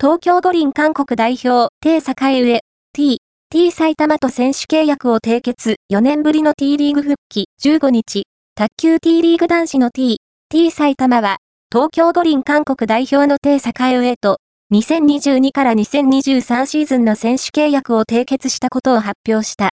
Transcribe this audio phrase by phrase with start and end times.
[0.00, 2.60] 東京五輪韓国代表、帝栄上、
[2.92, 3.18] T、
[3.50, 10.18] T 埼玉と選手契約を締結、4年ぶりの T リーグ復帰、15日、卓球 T リーグ男子の T、
[10.50, 11.38] T 埼玉は、
[11.72, 14.38] 東京五輪韓国代表の帝栄上と、
[14.72, 19.66] 2022から2023シーズンの選手契約を締結したことを発表した。